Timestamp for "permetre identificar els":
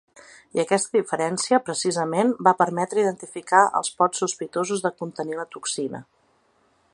2.61-3.93